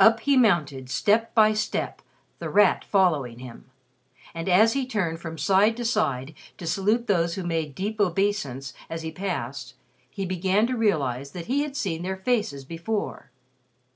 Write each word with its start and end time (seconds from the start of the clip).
Up 0.00 0.18
he 0.18 0.36
mounted, 0.36 0.90
step 0.90 1.32
by 1.32 1.52
step, 1.52 2.02
The 2.40 2.50
Rat 2.50 2.84
following 2.84 3.38
him. 3.38 3.70
And 4.34 4.48
as 4.48 4.72
he 4.72 4.84
turned 4.84 5.20
from 5.20 5.38
side 5.38 5.76
to 5.76 5.84
side, 5.84 6.34
to 6.58 6.66
salute 6.66 7.06
those 7.06 7.34
who 7.34 7.44
made 7.44 7.76
deep 7.76 8.00
obeisance 8.00 8.74
as 8.88 9.02
he 9.02 9.12
passed, 9.12 9.74
he 10.10 10.26
began 10.26 10.66
to 10.66 10.76
realize 10.76 11.30
that 11.30 11.46
he 11.46 11.62
had 11.62 11.76
seen 11.76 12.02
their 12.02 12.16
faces 12.16 12.64
before. 12.64 13.30